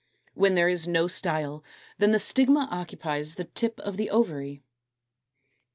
When 0.33 0.55
there 0.55 0.67
is 0.67 0.87
no 0.87 1.05
style 1.05 1.63
then 1.99 2.09
the 2.09 2.17
stigma 2.17 2.67
occupies 2.71 3.35
the 3.35 3.43
tip 3.45 3.79
of 3.81 3.97
the 3.97 4.09
ovary. 4.09 4.63